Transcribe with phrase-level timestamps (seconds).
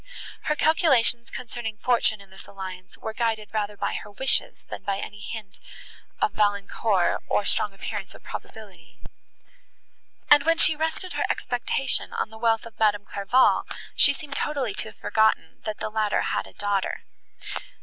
[0.45, 4.97] Her calculations concerning fortune in this alliance were guided rather by her wishes, than by
[4.97, 5.59] any hint
[6.19, 8.99] of Valancourt, or strong appearance of probability;
[10.27, 14.73] and, when she rested her expectation on the wealth of Madame Clairval, she seemed totally
[14.73, 17.03] to have forgotten, that the latter had a daughter.